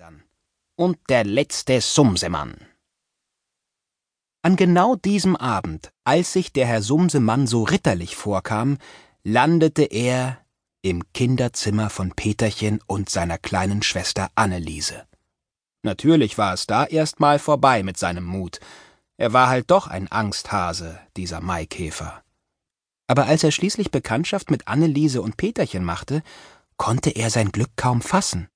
dann. 0.00 0.22
Und 0.76 0.98
der 1.10 1.24
letzte 1.24 1.82
Sumsemann. 1.82 2.56
An 4.40 4.56
genau 4.56 4.96
diesem 4.96 5.36
Abend, 5.36 5.92
als 6.04 6.32
sich 6.32 6.54
der 6.54 6.66
Herr 6.66 6.80
Sumsemann 6.80 7.46
so 7.46 7.64
ritterlich 7.64 8.16
vorkam, 8.16 8.78
landete 9.24 9.82
er 9.82 10.38
im 10.80 11.12
Kinderzimmer 11.12 11.90
von 11.90 12.12
Peterchen 12.12 12.80
und 12.86 13.10
seiner 13.10 13.36
kleinen 13.36 13.82
Schwester 13.82 14.30
Anneliese. 14.36 15.06
Natürlich 15.82 16.38
war 16.38 16.54
es 16.54 16.66
da 16.66 16.86
erst 16.86 17.20
mal 17.20 17.38
vorbei 17.38 17.82
mit 17.82 17.98
seinem 17.98 18.24
Mut. 18.24 18.58
Er 19.18 19.34
war 19.34 19.50
halt 19.50 19.70
doch 19.70 19.86
ein 19.86 20.10
Angsthase, 20.10 20.98
dieser 21.18 21.42
Maikäfer. 21.42 22.22
Aber 23.06 23.26
als 23.26 23.44
er 23.44 23.50
schließlich 23.50 23.90
Bekanntschaft 23.90 24.50
mit 24.50 24.66
Anneliese 24.66 25.20
und 25.20 25.36
Peterchen 25.36 25.84
machte, 25.84 26.22
konnte 26.78 27.10
er 27.10 27.28
sein 27.28 27.52
Glück 27.52 27.76
kaum 27.76 28.00
fassen. 28.00 28.48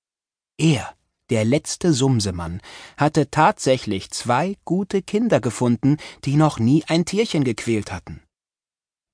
Er, 0.56 0.94
der 1.34 1.44
letzte 1.44 1.92
Sumsemann, 1.92 2.60
hatte 2.96 3.28
tatsächlich 3.28 4.12
zwei 4.12 4.56
gute 4.64 5.02
Kinder 5.02 5.40
gefunden, 5.40 5.96
die 6.24 6.36
noch 6.36 6.60
nie 6.60 6.84
ein 6.86 7.04
Tierchen 7.04 7.42
gequält 7.42 7.90
hatten. 7.90 8.22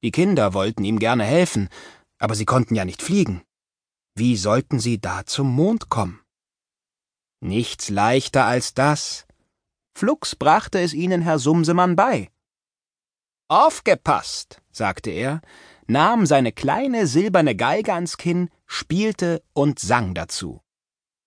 Die 0.04 0.10
Kinder 0.10 0.52
wollten 0.52 0.84
ihm 0.84 0.98
gerne 0.98 1.24
helfen, 1.24 1.70
aber 2.18 2.34
sie 2.34 2.44
konnten 2.44 2.74
ja 2.74 2.84
nicht 2.84 3.00
fliegen. 3.00 3.40
Wie 4.14 4.36
sollten 4.36 4.80
sie 4.80 5.00
da 5.00 5.24
zum 5.24 5.50
Mond 5.50 5.88
kommen? 5.88 6.20
Nichts 7.40 7.88
leichter 7.88 8.44
als 8.44 8.74
das. 8.74 9.26
Flugs 9.96 10.36
brachte 10.36 10.78
es 10.78 10.92
ihnen 10.92 11.22
Herr 11.22 11.38
Sumsemann 11.38 11.96
bei. 11.96 12.28
Aufgepasst, 13.48 14.60
sagte 14.70 15.08
er, 15.08 15.40
nahm 15.86 16.26
seine 16.26 16.52
kleine 16.52 17.06
silberne 17.06 17.56
Geige 17.56 17.94
ans 17.94 18.18
Kinn, 18.18 18.50
spielte 18.66 19.42
und 19.54 19.78
sang 19.78 20.12
dazu. 20.12 20.60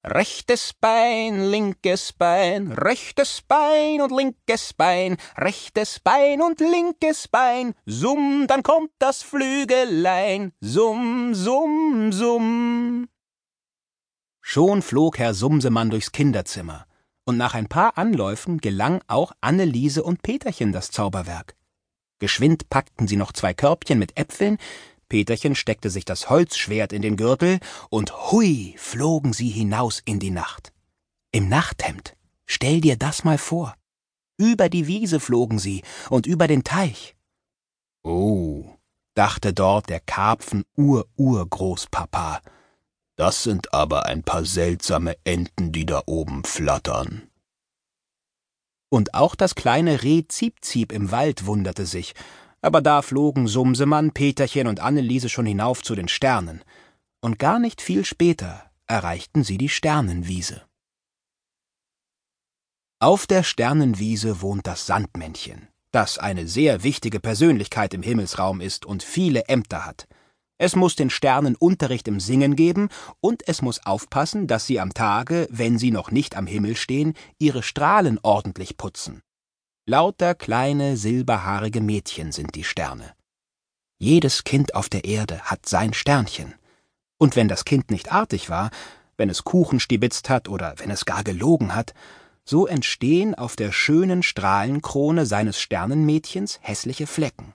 Rechtes 0.06 0.74
Bein, 0.74 1.50
linkes 1.50 2.12
Bein, 2.12 2.74
rechtes 2.74 3.42
Bein 3.42 4.02
und 4.02 4.12
linkes 4.12 4.74
Bein, 4.74 5.16
rechtes 5.38 6.02
Bein 6.02 6.42
und 6.42 6.60
linkes 6.60 7.30
Bein, 7.30 7.74
summ, 7.86 8.46
dann 8.48 8.64
kommt 8.64 8.92
das 9.00 9.24
Flügelein, 9.24 10.52
summ, 10.60 11.34
summ, 11.34 12.12
summ. 12.12 13.08
Schon 14.42 14.82
flog 14.82 15.20
Herr 15.20 15.34
Sumsemann 15.34 15.90
durchs 15.90 16.12
Kinderzimmer, 16.12 16.86
und 17.24 17.38
nach 17.38 17.54
ein 17.54 17.70
paar 17.70 17.98
Anläufen 17.98 18.58
gelang 18.58 19.02
auch 19.08 19.32
Anneliese 19.40 20.04
und 20.04 20.22
Peterchen 20.22 20.74
das 20.74 20.92
Zauberwerk. 20.92 21.56
Geschwind 22.20 22.70
packten 22.70 23.08
sie 23.08 23.16
noch 23.16 23.32
zwei 23.32 23.54
Körbchen 23.54 24.00
mit 24.00 24.18
Äpfeln, 24.18 24.58
Peterchen 25.14 25.54
steckte 25.54 25.92
sich 25.92 26.06
das 26.06 26.32
Holzschwert 26.32 26.92
in 26.92 27.04
den 27.04 27.18
Gürtel, 27.18 27.60
und 27.92 28.32
hui 28.32 28.74
flogen 28.80 29.32
sie 29.32 29.50
hinaus 29.50 30.02
in 30.04 30.18
die 30.18 30.32
Nacht. 30.32 30.74
Im 31.32 31.50
Nachthemd. 31.50 32.16
Stell 32.48 32.82
dir 32.82 32.98
das 32.98 33.24
mal 33.24 33.38
vor. 33.38 33.76
Über 34.40 34.70
die 34.70 34.88
Wiese 34.88 35.20
flogen 35.20 35.60
sie 35.60 35.84
und 36.10 36.26
über 36.26 36.48
den 36.48 36.64
Teich. 36.64 37.16
Oh, 38.02 38.66
dachte 39.14 39.54
dort 39.54 39.88
der 39.88 40.00
Karpfen-Ur-Urgroßpapa. 40.00 42.42
Das 43.16 43.44
sind 43.44 43.72
aber 43.72 44.08
ein 44.08 44.24
paar 44.24 44.46
seltsame 44.46 45.16
Enten, 45.26 45.72
die 45.72 45.86
da 45.86 46.02
oben 46.08 46.44
flattern. 46.44 47.30
Und 48.90 49.14
auch 49.14 49.36
das 49.36 49.54
kleine 49.54 50.02
Reh 50.02 50.24
Ziep-Ziep 50.28 50.92
im 50.92 51.12
Wald 51.12 51.46
wunderte 51.46 51.86
sich, 51.86 52.16
aber 52.64 52.82
da 52.82 53.02
flogen 53.02 53.48
Sumsemann, 53.48 54.12
Peterchen 54.12 54.68
und 54.68 54.80
Anneliese 54.80 55.30
schon 55.30 55.46
hinauf 55.46 55.84
zu 55.84 55.94
den 55.96 56.08
Sternen, 56.08 56.64
und 57.22 57.38
gar 57.38 57.60
nicht 57.60 57.82
viel 57.82 58.06
später 58.06 58.72
erreichten 58.88 59.44
sie 59.44 59.58
die 59.58 59.70
Sternenwiese. 59.70 60.64
Auf 63.00 63.28
der 63.28 63.44
Sternenwiese 63.44 64.42
wohnt 64.42 64.66
das 64.66 64.86
Sandmännchen, 64.86 65.68
das 65.92 66.18
eine 66.18 66.48
sehr 66.48 66.84
wichtige 66.84 67.20
Persönlichkeit 67.20 67.94
im 67.94 68.02
Himmelsraum 68.02 68.62
ist 68.62 68.86
und 68.86 69.04
viele 69.04 69.44
Ämter 69.50 69.86
hat. 69.86 70.08
Es 70.58 70.78
muss 70.78 70.96
den 70.96 71.10
Sternen 71.10 71.58
Unterricht 71.58 72.08
im 72.08 72.22
Singen 72.22 72.56
geben 72.56 72.88
und 73.20 73.46
es 73.46 73.62
muss 73.62 73.86
aufpassen, 73.86 74.48
dass 74.48 74.66
sie 74.66 74.80
am 74.80 74.94
Tage, 74.94 75.48
wenn 75.52 75.78
sie 75.78 75.92
noch 75.92 76.12
nicht 76.12 76.38
am 76.38 76.48
Himmel 76.48 76.78
stehen, 76.78 77.14
ihre 77.40 77.64
Strahlen 77.64 78.20
ordentlich 78.22 78.78
putzen. 78.78 79.22
Lauter 79.86 80.34
kleine, 80.34 80.96
silberhaarige 80.96 81.82
Mädchen 81.82 82.32
sind 82.32 82.56
die 82.56 82.64
Sterne. 82.64 83.12
Jedes 84.00 84.46
Kind 84.46 84.76
auf 84.76 84.88
der 84.88 85.04
Erde 85.04 85.42
hat 85.42 85.68
sein 85.68 85.94
Sternchen. 85.94 86.54
Und 87.18 87.36
wenn 87.36 87.50
das 87.50 87.66
Kind 87.66 87.92
nicht 87.92 88.10
artig 88.10 88.50
war, 88.50 88.72
wenn 89.18 89.30
es 89.30 89.44
Kuchen 89.44 89.82
stibitzt 89.82 90.30
hat 90.30 90.48
oder 90.48 90.76
wenn 90.78 90.90
es 90.90 91.04
gar 91.04 91.26
gelogen 91.26 91.76
hat, 91.76 91.94
so 92.46 92.66
entstehen 92.66 93.36
auf 93.36 93.58
der 93.58 93.74
schönen 93.74 94.24
Strahlenkrone 94.24 95.26
seines 95.26 95.60
Sternenmädchens 95.60 96.60
hässliche 96.62 97.06
Flecken. 97.06 97.54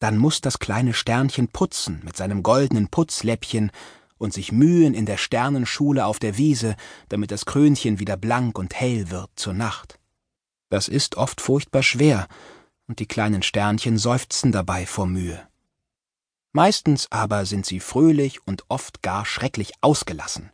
Dann 0.00 0.18
muss 0.18 0.42
das 0.42 0.58
kleine 0.58 0.92
Sternchen 0.92 1.48
putzen 1.48 2.02
mit 2.04 2.14
seinem 2.14 2.42
goldenen 2.42 2.88
Putzläppchen 2.88 3.70
und 4.18 4.34
sich 4.34 4.52
mühen 4.52 4.92
in 4.92 5.06
der 5.06 5.16
Sternenschule 5.16 6.04
auf 6.04 6.18
der 6.18 6.36
Wiese, 6.36 6.76
damit 7.08 7.30
das 7.30 7.46
Krönchen 7.46 7.98
wieder 8.00 8.18
blank 8.18 8.58
und 8.58 8.74
hell 8.74 9.10
wird 9.10 9.30
zur 9.36 9.54
Nacht. 9.54 9.99
Das 10.70 10.88
ist 10.88 11.16
oft 11.16 11.40
furchtbar 11.40 11.82
schwer, 11.82 12.26
und 12.86 13.00
die 13.00 13.06
kleinen 13.06 13.42
Sternchen 13.42 13.98
seufzen 13.98 14.52
dabei 14.52 14.86
vor 14.86 15.06
Mühe. 15.06 15.46
Meistens 16.52 17.06
aber 17.10 17.44
sind 17.44 17.66
sie 17.66 17.80
fröhlich 17.80 18.46
und 18.46 18.64
oft 18.68 19.02
gar 19.02 19.26
schrecklich 19.26 19.72
ausgelassen. 19.82 20.50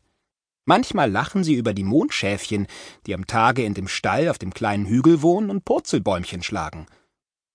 Manchmal 0.65 1.11
lachen 1.11 1.45
sie 1.45 1.55
über 1.55 1.73
die 1.73 1.85
Mondschäfchen, 1.85 2.67
die 3.07 3.15
am 3.15 3.27
Tage 3.27 3.63
in 3.63 3.75
dem 3.75 3.89
Stall 3.89 4.29
auf 4.29 4.39
dem 4.39 4.53
kleinen 4.53 4.87
Hügel 4.87 5.23
wohnen 5.23 5.49
und 5.49 5.65
Purzelbäumchen 5.65 6.43
schlagen. 6.43 6.87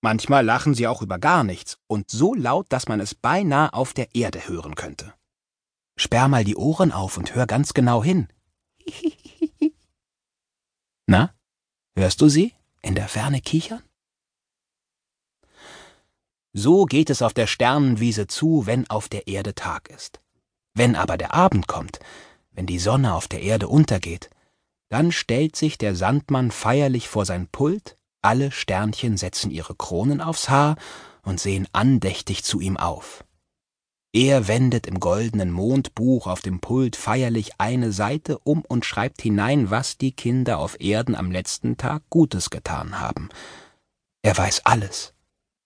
Manchmal 0.02 0.46
lachen 0.46 0.74
sie 0.74 0.88
auch 0.88 1.02
über 1.02 1.20
gar 1.20 1.44
nichts 1.44 1.78
und 1.88 2.10
so 2.10 2.34
laut, 2.34 2.68
dass 2.70 2.88
man 2.88 3.00
es 3.00 3.14
beinahe 3.14 3.74
auf 3.74 3.94
der 3.94 4.16
Erde 4.16 4.48
hören 4.48 4.76
könnte. 4.76 5.14
Sperr 5.98 6.28
mal 6.28 6.44
die 6.44 6.56
Ohren 6.56 6.92
auf 6.92 7.18
und 7.18 7.36
hör 7.36 7.46
ganz 7.46 7.74
genau 7.74 8.04
hin. 8.04 8.28
Na? 11.06 11.36
Hörst 12.01 12.19
du 12.19 12.29
sie 12.29 12.56
in 12.81 12.95
der 12.95 13.07
Ferne 13.07 13.41
kichern? 13.41 13.84
So 16.51 16.85
geht 16.85 17.12
es 17.12 17.22
auf 17.22 17.35
der 17.35 17.45
Sternenwiese 17.45 18.25
zu, 18.25 18.66
wenn 18.66 18.89
auf 18.89 19.07
der 19.07 19.28
Erde 19.28 19.53
Tag 19.53 19.88
ist. 19.91 20.19
Wenn 20.73 20.95
aber 20.95 21.16
der 21.16 21.35
Abend 21.35 21.67
kommt, 21.67 22.00
wenn 22.53 22.66
die 22.66 22.79
Sonne 22.79 23.13
auf 23.13 23.28
der 23.28 23.44
Erde 23.44 23.67
untergeht, 23.67 24.31
dann 24.89 25.12
stellt 25.12 25.56
sich 25.56 25.78
der 25.78 25.95
Sandmann 25.95 26.50
feierlich 26.50 27.07
vor 27.07 27.28
sein 27.28 27.47
Pult, 27.47 27.97
alle 28.23 28.51
Sternchen 28.51 29.16
setzen 29.16 29.51
ihre 29.51 29.75
Kronen 29.75 30.22
aufs 30.22 30.50
Haar 30.50 30.78
und 31.22 31.39
sehen 31.39 31.68
andächtig 31.72 32.44
zu 32.44 32.59
ihm 32.59 32.78
auf. 32.78 33.23
Er 34.14 34.50
wendet 34.50 34.88
im 34.88 35.00
goldenen 35.00 35.52
Mondbuch 35.52 36.28
auf 36.28 36.42
dem 36.42 36.60
Pult 36.60 36.98
feierlich 36.98 37.52
eine 37.60 37.94
Seite 37.94 38.40
um 38.40 38.62
und 38.62 38.84
schreibt 38.86 39.22
hinein, 39.22 39.70
was 39.70 39.98
die 39.98 40.12
Kinder 40.12 40.60
auf 40.60 40.82
Erden 40.82 41.16
am 41.16 41.32
letzten 41.32 41.78
Tag 41.78 42.04
Gutes 42.10 42.50
getan 42.50 43.00
haben. 43.00 43.30
Er 44.22 44.38
weiß 44.38 44.66
alles, 44.66 45.14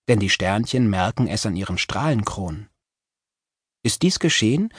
denn 0.07 0.19
die 0.19 0.29
Sternchen 0.29 0.87
merken 0.87 1.27
es 1.27 1.47
an 1.47 1.55
ihren 1.55 1.79
Strahlenkronen. 1.79 2.69
Ist 3.81 4.03
dies 4.03 4.19
geschehen, 4.19 4.71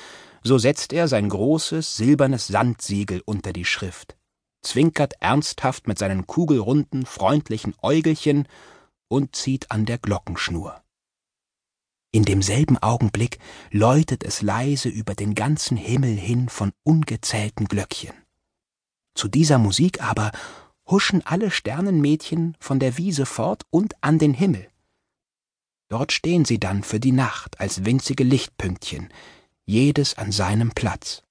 so 0.44 0.59
setzt 0.59 0.93
er 0.93 1.09
sein 1.09 1.28
großes 1.28 1.97
silbernes 1.97 2.47
Sandsiegel 2.47 3.21
unter 3.25 3.53
die 3.53 3.65
Schrift, 3.65 4.16
zwinkert 4.62 5.15
ernsthaft 5.19 5.88
mit 5.88 5.98
seinen 5.98 6.28
kugelrunden, 6.28 7.04
freundlichen 7.04 7.75
Äugelchen 7.83 8.47
und 9.09 9.34
zieht 9.34 9.72
an 9.72 9.87
der 9.87 9.98
Glockenschnur. 9.98 10.81
In 12.12 12.24
demselben 12.24 12.78
Augenblick 12.78 13.38
läutet 13.70 14.24
es 14.24 14.42
leise 14.42 14.88
über 14.88 15.14
den 15.14 15.34
ganzen 15.34 15.76
Himmel 15.76 16.16
hin 16.16 16.48
von 16.48 16.72
ungezählten 16.82 17.66
Glöckchen. 17.66 18.14
Zu 19.14 19.28
dieser 19.28 19.58
Musik 19.58 20.02
aber 20.02 20.30
huschen 20.88 21.24
alle 21.26 21.50
Sternenmädchen 21.50 22.56
von 22.60 22.78
der 22.78 22.97
Wiese 22.97 23.26
fort 23.26 23.64
und 23.70 23.94
an 24.03 24.18
den 24.18 24.34
Himmel. 24.34 24.68
Dort 25.88 26.12
stehen 26.12 26.44
sie 26.44 26.58
dann 26.58 26.82
für 26.82 27.00
die 27.00 27.12
Nacht 27.12 27.60
als 27.60 27.84
winzige 27.84 28.24
Lichtpünktchen, 28.24 29.09
jedes 29.64 30.18
an 30.18 30.32
seinem 30.32 30.72
Platz. 30.72 31.22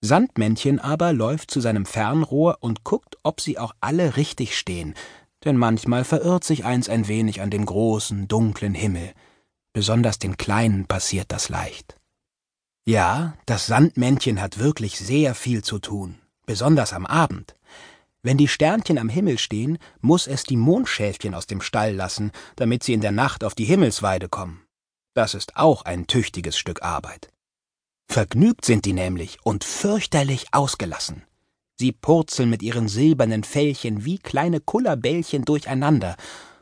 Sandmännchen 0.00 0.78
aber 0.78 1.12
läuft 1.12 1.50
zu 1.50 1.60
seinem 1.60 1.84
Fernrohr 1.84 2.58
und 2.60 2.84
guckt, 2.84 3.16
ob 3.24 3.40
sie 3.40 3.58
auch 3.58 3.74
alle 3.80 4.16
richtig 4.16 4.56
stehen, 4.56 4.94
denn 5.44 5.56
manchmal 5.56 6.04
verirrt 6.04 6.44
sich 6.44 6.64
eins 6.64 6.88
ein 6.88 7.08
wenig 7.08 7.40
an 7.40 7.50
dem 7.50 7.66
großen, 7.66 8.28
dunklen 8.28 8.74
Himmel, 8.74 9.12
Besonders 9.78 10.18
den 10.18 10.36
Kleinen 10.36 10.86
passiert 10.86 11.30
das 11.30 11.50
leicht. 11.50 11.94
Ja, 12.84 13.34
das 13.46 13.68
Sandmännchen 13.68 14.40
hat 14.40 14.58
wirklich 14.58 14.98
sehr 14.98 15.36
viel 15.36 15.62
zu 15.62 15.78
tun, 15.78 16.18
besonders 16.46 16.92
am 16.92 17.06
Abend. 17.06 17.54
Wenn 18.20 18.38
die 18.38 18.48
Sternchen 18.48 18.98
am 18.98 19.08
Himmel 19.08 19.38
stehen, 19.38 19.78
muss 20.00 20.26
es 20.26 20.42
die 20.42 20.56
Mondschäfchen 20.56 21.32
aus 21.32 21.46
dem 21.46 21.60
Stall 21.60 21.94
lassen, 21.94 22.32
damit 22.56 22.82
sie 22.82 22.92
in 22.92 23.00
der 23.00 23.12
Nacht 23.12 23.44
auf 23.44 23.54
die 23.54 23.66
Himmelsweide 23.66 24.28
kommen. 24.28 24.66
Das 25.14 25.34
ist 25.34 25.54
auch 25.54 25.82
ein 25.82 26.08
tüchtiges 26.08 26.58
Stück 26.58 26.82
Arbeit. 26.82 27.28
Vergnügt 28.08 28.64
sind 28.64 28.84
die 28.84 28.94
nämlich 28.94 29.38
und 29.44 29.62
fürchterlich 29.62 30.46
ausgelassen. 30.50 31.22
Sie 31.76 31.92
purzeln 31.92 32.50
mit 32.50 32.64
ihren 32.64 32.88
silbernen 32.88 33.44
Fellchen 33.44 34.04
wie 34.04 34.18
kleine 34.18 34.58
Kullerbällchen 34.58 35.44
durcheinander, 35.44 36.16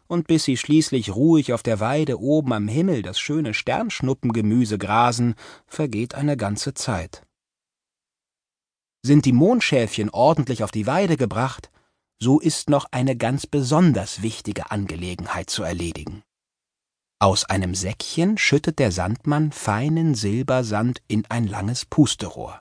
und 0.08 0.26
bis 0.26 0.44
sie 0.44 0.56
schließlich 0.56 1.14
ruhig 1.14 1.53
auf 1.53 1.62
der 1.62 1.81
Weide 1.81 2.20
oben 2.20 2.53
am 2.53 2.69
Himmel 2.69 3.03
das 3.03 3.19
schöne 3.19 3.55
Sternschnuppengemüse 3.55 4.79
grasen, 4.79 5.35
vergeht 5.67 6.14
eine 6.14 6.37
ganze 6.37 6.75
Zeit. 6.75 7.23
Sind 9.03 9.25
die 9.25 9.32
Mondschäfchen 9.32 10.11
ordentlich 10.11 10.64
auf 10.64 10.70
die 10.70 10.87
Weide 10.87 11.17
gebracht, 11.17 11.70
so 12.19 12.41
ist 12.41 12.70
noch 12.70 12.87
eine 12.91 13.17
ganz 13.17 13.47
besonders 13.47 14.23
wichtige 14.23 14.70
Angelegenheit 14.70 15.50
zu 15.50 15.62
erledigen. 15.62 16.23
Aus 17.19 17.44
einem 17.44 17.75
Säckchen 17.75 18.37
schüttet 18.37 18.79
der 18.79 18.93
Sandmann 18.93 19.52
feinen 19.52 20.14
Silbersand 20.14 21.02
in 21.09 21.25
ein 21.29 21.47
langes 21.47 21.87
Pusterohr. 21.87 22.61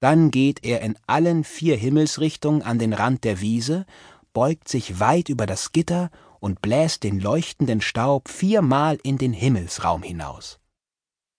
Dann 0.00 0.30
geht 0.30 0.64
er 0.64 0.80
in 0.80 0.96
allen 1.06 1.44
vier 1.44 1.76
Himmelsrichtungen 1.76 2.62
an 2.62 2.78
den 2.78 2.92
Rand 2.92 3.24
der 3.24 3.40
Wiese, 3.40 3.86
beugt 4.32 4.68
sich 4.68 5.00
weit 5.00 5.28
über 5.28 5.46
das 5.46 5.72
Gitter 5.72 6.10
und 6.44 6.60
bläst 6.60 7.04
den 7.04 7.20
leuchtenden 7.20 7.80
Staub 7.80 8.28
viermal 8.28 8.98
in 9.02 9.16
den 9.16 9.32
Himmelsraum 9.32 10.02
hinaus. 10.02 10.58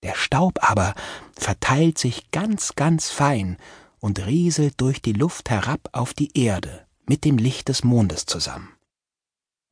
Der 0.02 0.16
Staub 0.16 0.57
aber 0.68 0.96
verteilt 1.38 2.00
sich 2.00 2.31
ganz, 2.31 2.74
ganz 2.74 3.12
fein 3.12 3.57
und 4.00 4.25
rieselt 4.25 4.81
durch 4.81 5.04
die 5.04 5.13
Luft 5.13 5.52
herab 5.52 5.90
auf 5.92 6.16
die 6.16 6.36
Erde 6.36 6.88
mit 7.06 7.24
dem 7.24 7.38
Licht 7.38 7.69
des 7.69 7.84
Mondes 7.84 8.25
zusammen. 8.25 8.74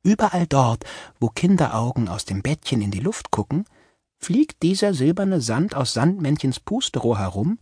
Überall 0.04 0.46
dort, 0.46 0.84
wo 1.18 1.30
Kinderaugen 1.30 2.08
aus 2.08 2.24
dem 2.24 2.40
Bettchen 2.40 2.80
in 2.80 2.92
die 2.92 3.00
Luft 3.00 3.32
gucken, 3.32 3.64
fliegt 4.20 4.62
dieser 4.62 4.94
silberne 4.94 5.40
Sand 5.40 5.74
aus 5.74 5.94
Sandmännchens 5.94 6.60
Pusterohr 6.60 7.18
herum 7.18 7.58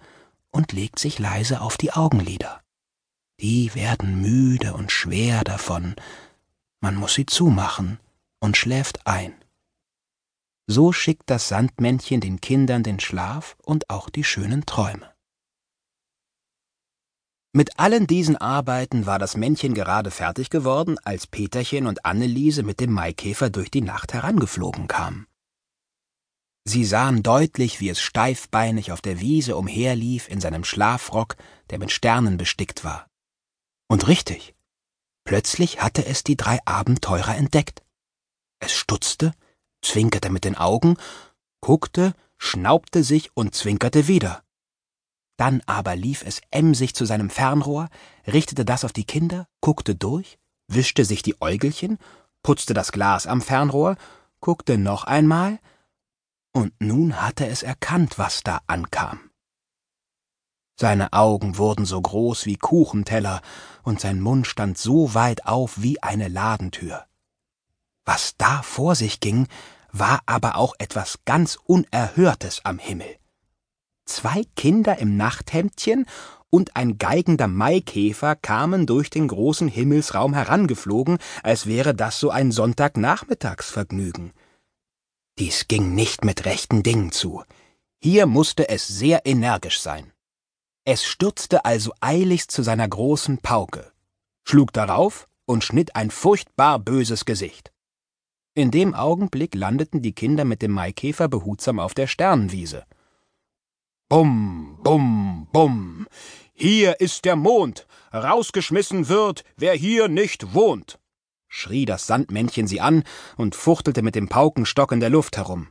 und 0.51 0.73
legt 0.73 0.99
sich 0.99 1.19
leise 1.19 1.63
auf 1.63 1.79
die 1.79 1.95
Augenlider. 1.95 2.61
Die 3.41 3.75
werden 3.75 4.21
müde 4.21 4.75
und 4.75 4.93
schwer 4.93 5.43
davon, 5.43 5.97
man 6.83 6.97
muss 6.97 7.15
sie 7.15 7.25
zumachen 7.25 7.99
und 8.41 8.57
schläft 8.57 9.07
ein. 9.07 9.33
So 10.67 10.93
schickt 10.93 11.31
das 11.31 11.49
Sandmännchen 11.49 12.21
den 12.21 12.41
Kindern 12.41 12.83
den 12.83 13.01
Schlaf 13.01 13.57
und 13.63 13.89
auch 13.89 14.11
die 14.11 14.25
schönen 14.25 14.67
Träume. 14.67 15.11
Mit 17.55 17.79
allen 17.79 18.07
diesen 18.07 18.37
Arbeiten 18.37 19.07
war 19.07 19.19
das 19.19 19.37
Männchen 19.37 19.75
gerade 19.75 20.11
fertig 20.11 20.51
geworden, 20.51 20.99
als 21.05 21.27
Peterchen 21.27 21.87
und 21.87 22.05
Anneliese 22.05 22.63
mit 22.63 22.81
dem 22.81 22.93
Maikäfer 22.93 23.51
durch 23.51 23.71
die 23.71 23.83
Nacht 23.83 24.13
herangeflogen 24.13 24.89
kamen. 24.89 25.27
Sie 26.65 26.85
sahen 26.85 27.23
deutlich, 27.23 27.81
wie 27.81 27.91
es 27.91 28.01
steifbeinig 28.01 28.91
auf 28.91 29.03
der 29.03 29.21
Wiese 29.21 29.57
umherlief 29.57 30.29
in 30.29 30.41
seinem 30.41 30.65
Schlafrock, 30.65 31.37
der 31.71 31.79
mit 31.79 31.93
Sternen 31.93 32.39
bestickt 32.39 32.85
war. 32.85 33.07
Und 33.89 34.09
richtig, 34.09 34.55
plötzlich 35.25 35.83
hatte 35.83 36.05
es 36.07 36.25
die 36.25 36.37
drei 36.37 36.59
Abenteurer 36.65 37.37
entdeckt. 37.37 37.83
Es 38.61 38.73
stutzte, 38.73 39.33
zwinkerte 39.83 40.31
mit 40.31 40.45
den 40.45 40.57
Augen, 40.57 40.97
guckte, 41.61 42.15
schnaubte 42.39 43.05
sich 43.05 43.37
und 43.37 43.55
zwinkerte 43.55 44.09
wieder. 44.09 44.43
Dann 45.37 45.63
aber 45.67 45.97
lief 45.97 46.23
es 46.25 46.41
emsig 46.51 46.95
zu 46.95 47.05
seinem 47.05 47.31
Fernrohr, 47.31 47.89
richtete 48.27 48.65
das 48.65 48.85
auf 48.85 48.93
die 48.93 49.05
Kinder, 49.05 49.49
guckte 49.61 49.95
durch, 49.95 50.39
wischte 50.69 51.05
sich 51.05 51.23
die 51.23 51.41
Äugelchen, 51.41 51.99
putzte 52.43 52.75
das 52.75 52.93
Glas 52.93 53.27
am 53.27 53.41
Fernrohr, 53.41 53.97
guckte 54.41 54.79
noch 54.79 55.05
einmal, 55.05 55.59
und 56.53 56.75
nun 56.81 57.21
hatte 57.23 57.47
es 57.47 57.63
erkannt, 57.63 58.19
was 58.19 58.43
da 58.43 58.61
ankam. 58.67 59.32
Seine 60.83 61.13
Augen 61.13 61.59
wurden 61.59 61.87
so 61.87 62.03
groß 62.03 62.45
wie 62.47 62.57
Kuchenteller, 62.57 63.41
und 63.85 64.01
sein 64.01 64.21
Mund 64.21 64.49
stand 64.49 64.77
so 64.77 65.15
weit 65.15 65.47
auf 65.47 65.81
wie 65.81 66.03
eine 66.03 66.27
Ladentür. 66.27 67.05
Was 68.05 68.35
da 68.37 68.63
vor 68.63 68.97
sich 68.97 69.21
ging, 69.21 69.47
war 69.93 70.23
aber 70.27 70.57
auch 70.57 70.75
etwas 70.81 71.21
ganz 71.25 71.57
Unerhörtes 71.65 72.65
am 72.65 72.81
Himmel 72.81 73.07
zwei 74.07 74.45
Kinder 74.57 74.99
im 74.99 75.17
Nachthemdchen 75.17 76.07
und 76.51 76.77
ein 76.77 76.99
geigender 76.99 77.49
Maikäfer 77.49 78.37
kamen 78.37 78.85
durch 78.87 79.09
den 79.09 79.29
großen 79.29 79.69
Himmelsraum 79.69 80.35
herangeflogen, 80.35 81.19
als 81.45 81.67
wäre 81.67 81.95
das 81.95 82.19
so 82.19 82.31
ein 82.31 82.51
Sonntagnachmittagsvergnügen. 82.51 84.33
Dies 85.39 85.69
ging 85.69 85.95
nicht 85.95 86.25
mit 86.25 86.45
rechten 86.45 86.83
Dingen 86.83 87.13
zu. 87.13 87.45
Hier 88.03 88.27
musste 88.27 88.69
es 88.69 88.87
sehr 88.87 89.25
energisch 89.25 89.81
sein. 89.81 90.12
Es 90.85 91.05
stürzte 91.05 91.65
also 91.65 91.93
eiligst 92.01 92.51
zu 92.51 92.63
seiner 92.63 92.89
großen 92.89 93.39
Pauke, 93.39 93.93
schlug 94.43 94.73
darauf 94.73 95.29
und 95.45 95.63
schnitt 95.63 95.95
ein 95.95 96.11
furchtbar 96.11 96.81
böses 96.81 97.25
Gesicht. 97.25 97.73
In 98.55 98.71
dem 98.71 98.93
Augenblick 98.95 99.55
landeten 99.55 100.03
die 100.03 100.13
Kinder 100.13 100.45
mit 100.45 100.61
dem 100.61 100.73
Maikäfer 100.73 101.29
behutsam 101.29 101.79
auf 101.79 101.95
der 101.95 102.09
Sternenwiese. 102.09 102.85
Bum, 104.09 104.79
bum, 104.83 105.49
bum. 105.53 106.07
Hier 106.53 107.01
ist 107.01 107.25
der 107.25 107.37
Mond. 107.37 107.87
Rausgeschmissen 108.13 109.09
wird, 109.09 109.45
wer 109.57 109.75
hier 109.75 110.09
nicht 110.09 110.53
wohnt. 110.53 110.99
schrie 111.49 111.87
das 111.87 112.07
Sandmännchen 112.07 112.67
sie 112.67 112.81
an 112.81 113.05
und 113.37 113.55
fuchtelte 113.55 114.03
mit 114.03 114.17
dem 114.17 114.29
Paukenstock 114.29 114.93
in 114.93 115.01
der 115.01 115.11
Luft 115.11 115.37
herum. 115.37 115.69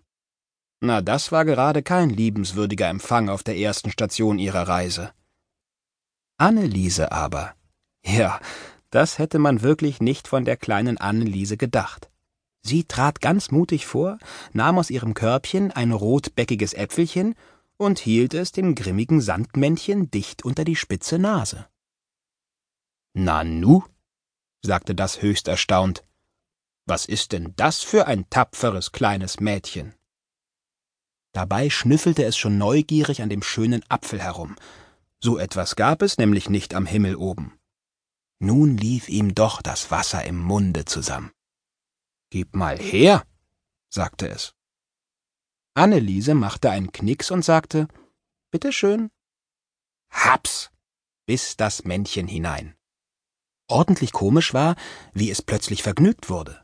Na, 0.83 1.01
das 1.01 1.31
war 1.31 1.45
gerade 1.45 1.83
kein 1.83 2.09
liebenswürdiger 2.09 2.89
Empfang 2.89 3.29
auf 3.29 3.43
der 3.43 3.55
ersten 3.55 3.91
Station 3.91 4.39
ihrer 4.39 4.67
Reise. 4.67 5.13
Anneliese 6.37 7.11
aber. 7.11 7.53
Ja, 8.03 8.39
das 8.89 9.19
hätte 9.19 9.37
man 9.37 9.61
wirklich 9.61 10.01
nicht 10.01 10.27
von 10.27 10.43
der 10.43 10.57
kleinen 10.57 10.97
Anneliese 10.97 11.55
gedacht. 11.55 12.09
Sie 12.63 12.83
trat 12.83 13.21
ganz 13.21 13.51
mutig 13.51 13.85
vor, 13.85 14.17
nahm 14.53 14.79
aus 14.79 14.89
ihrem 14.89 15.13
Körbchen 15.13 15.71
ein 15.71 15.91
rotbäckiges 15.91 16.73
Äpfelchen 16.73 17.35
und 17.77 17.99
hielt 17.99 18.33
es 18.33 18.51
dem 18.51 18.73
grimmigen 18.73 19.21
Sandmännchen 19.21 20.09
dicht 20.09 20.43
unter 20.43 20.63
die 20.63 20.75
spitze 20.75 21.19
Nase. 21.19 21.67
Nanu, 23.13 23.83
sagte 24.63 24.95
das 24.95 25.21
höchst 25.21 25.47
erstaunt, 25.47 26.03
was 26.87 27.05
ist 27.05 27.33
denn 27.33 27.53
das 27.55 27.81
für 27.81 28.07
ein 28.07 28.29
tapferes 28.31 28.91
kleines 28.91 29.39
Mädchen? 29.39 29.93
Dabei 31.33 31.69
schnüffelte 31.69 32.23
es 32.23 32.37
schon 32.37 32.57
neugierig 32.57 33.21
an 33.21 33.29
dem 33.29 33.41
schönen 33.41 33.83
Apfel 33.89 34.21
herum. 34.21 34.55
So 35.19 35.37
etwas 35.37 35.75
gab 35.75 36.01
es 36.01 36.17
nämlich 36.17 36.49
nicht 36.49 36.73
am 36.73 36.85
Himmel 36.85 37.15
oben. 37.15 37.57
Nun 38.39 38.75
lief 38.75 39.07
ihm 39.07 39.35
doch 39.35 39.61
das 39.61 39.91
Wasser 39.91 40.25
im 40.25 40.37
Munde 40.37 40.85
zusammen. 40.85 41.31
Gib 42.31 42.55
mal 42.55 42.77
her, 42.77 43.23
sagte 43.89 44.27
es. 44.27 44.55
Anneliese 45.73 46.33
machte 46.33 46.69
einen 46.69 46.91
Knicks 46.91 47.31
und 47.31 47.45
sagte, 47.45 47.87
Bitte 48.49 48.73
schön. 48.73 49.09
Haps! 50.09 50.71
biss 51.25 51.55
das 51.55 51.85
Männchen 51.85 52.27
hinein. 52.27 52.75
Ordentlich 53.67 54.11
komisch 54.11 54.53
war, 54.53 54.75
wie 55.13 55.31
es 55.31 55.41
plötzlich 55.41 55.81
vergnügt 55.81 56.29
wurde. 56.29 56.60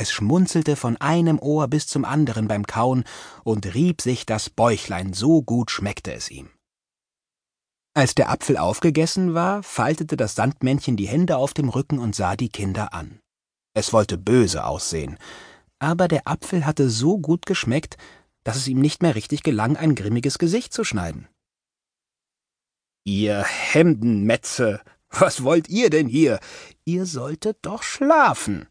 Es 0.00 0.12
schmunzelte 0.12 0.76
von 0.76 0.96
einem 0.98 1.40
Ohr 1.40 1.66
bis 1.66 1.88
zum 1.88 2.04
anderen 2.04 2.46
beim 2.46 2.68
Kauen 2.68 3.02
und 3.42 3.74
rieb 3.74 4.00
sich 4.00 4.26
das 4.26 4.48
Bäuchlein, 4.48 5.12
so 5.12 5.42
gut 5.42 5.72
schmeckte 5.72 6.12
es 6.12 6.30
ihm. 6.30 6.50
Als 7.94 8.14
der 8.14 8.30
Apfel 8.30 8.58
aufgegessen 8.58 9.34
war, 9.34 9.64
faltete 9.64 10.16
das 10.16 10.36
Sandmännchen 10.36 10.96
die 10.96 11.08
Hände 11.08 11.36
auf 11.36 11.52
dem 11.52 11.68
Rücken 11.68 11.98
und 11.98 12.14
sah 12.14 12.36
die 12.36 12.48
Kinder 12.48 12.94
an. 12.94 13.18
Es 13.74 13.92
wollte 13.92 14.18
böse 14.18 14.64
aussehen, 14.64 15.18
aber 15.80 16.06
der 16.06 16.28
Apfel 16.28 16.64
hatte 16.64 16.90
so 16.90 17.18
gut 17.18 17.44
geschmeckt, 17.44 17.96
dass 18.44 18.54
es 18.54 18.68
ihm 18.68 18.78
nicht 18.78 19.02
mehr 19.02 19.16
richtig 19.16 19.42
gelang, 19.42 19.76
ein 19.76 19.96
grimmiges 19.96 20.38
Gesicht 20.38 20.72
zu 20.72 20.84
schneiden. 20.84 21.26
Ihr 23.02 23.42
Hemdenmetze, 23.42 24.80
was 25.10 25.42
wollt 25.42 25.68
ihr 25.68 25.90
denn 25.90 26.06
hier? 26.06 26.38
Ihr 26.84 27.04
solltet 27.04 27.58
doch 27.62 27.82
schlafen, 27.82 28.68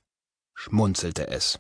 schmunzelte 0.58 1.28
es. 1.28 1.60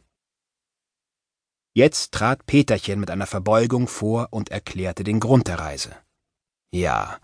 Jetzt 1.73 2.11
trat 2.11 2.47
Peterchen 2.47 2.99
mit 2.99 3.11
einer 3.11 3.27
Verbeugung 3.27 3.87
vor 3.87 4.29
und 4.31 4.49
erklärte 4.49 5.03
den 5.03 5.19
Grund 5.19 5.47
der 5.47 5.59
Reise. 5.59 5.95
Ja, 6.71 7.19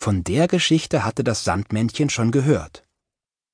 von 0.00 0.24
der 0.24 0.48
Geschichte 0.48 1.04
hatte 1.04 1.22
das 1.22 1.44
Sandmännchen 1.44 2.10
schon 2.10 2.32
gehört. 2.32 2.84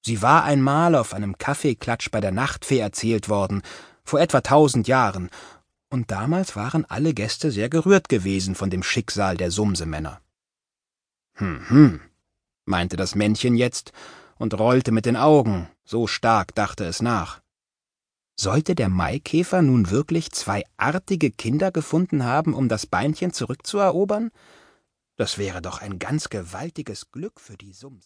Sie 0.00 0.22
war 0.22 0.44
einmal 0.44 0.94
auf 0.94 1.12
einem 1.12 1.36
Kaffeeklatsch 1.36 2.10
bei 2.10 2.20
der 2.20 2.32
Nachtfee 2.32 2.78
erzählt 2.78 3.28
worden, 3.28 3.62
vor 4.04 4.20
etwa 4.20 4.40
tausend 4.40 4.88
Jahren, 4.88 5.30
und 5.90 6.10
damals 6.10 6.56
waren 6.56 6.84
alle 6.86 7.12
Gäste 7.12 7.50
sehr 7.50 7.68
gerührt 7.68 8.08
gewesen 8.08 8.54
von 8.54 8.70
dem 8.70 8.82
Schicksal 8.82 9.36
der 9.36 9.50
Sumsemänner. 9.50 10.20
Hm, 11.34 11.68
hm, 11.68 12.00
meinte 12.64 12.96
das 12.96 13.14
Männchen 13.14 13.54
jetzt 13.54 13.92
und 14.36 14.58
rollte 14.58 14.92
mit 14.92 15.06
den 15.06 15.16
Augen, 15.16 15.68
so 15.84 16.06
stark 16.06 16.54
dachte 16.54 16.84
es 16.84 17.00
nach. 17.00 17.40
Sollte 18.36 18.74
der 18.74 18.88
Maikäfer 18.88 19.62
nun 19.62 19.90
wirklich 19.90 20.32
zwei 20.32 20.64
artige 20.76 21.30
Kinder 21.30 21.70
gefunden 21.70 22.24
haben, 22.24 22.52
um 22.52 22.68
das 22.68 22.86
Beinchen 22.86 23.32
zurückzuerobern? 23.32 24.30
Das 25.16 25.38
wäre 25.38 25.62
doch 25.62 25.80
ein 25.80 26.00
ganz 26.00 26.28
gewaltiges 26.28 27.12
Glück 27.12 27.40
für 27.40 27.56
die 27.56 27.72
Sumse. 27.72 28.02